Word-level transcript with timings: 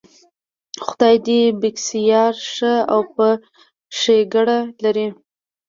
خدای 0.85 1.15
دې 1.27 1.41
بېکسیار 1.61 2.33
ښه 2.53 2.73
او 2.93 3.01
په 3.15 3.27
ښېګړه 3.97 4.59
لري. 4.83 5.07